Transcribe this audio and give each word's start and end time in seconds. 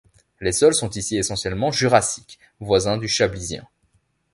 Les 0.39 0.51
sols 0.51 0.73
sont 0.73 0.89
ici 0.89 1.15
essentiellement 1.17 1.71
jurassiques, 1.71 2.39
voisins 2.59 2.97
du 2.97 3.07
Chablisien. 3.07 3.67